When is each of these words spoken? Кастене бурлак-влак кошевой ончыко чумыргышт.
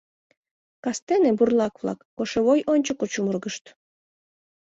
Кастене 0.83 1.31
бурлак-влак 1.37 1.99
кошевой 2.17 2.59
ончыко 2.73 3.05
чумыргышт. 3.13 3.63